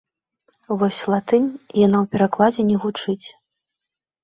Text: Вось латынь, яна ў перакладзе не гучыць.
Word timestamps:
Вось 0.79 1.01
латынь, 1.15 1.45
яна 1.85 1.97
ў 2.03 2.15
перакладзе 2.17 2.61
не 2.73 2.77
гучыць. 2.87 3.25